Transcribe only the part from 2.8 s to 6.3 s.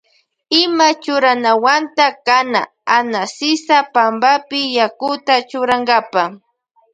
Ana sisa pampapi yakuta churankapa.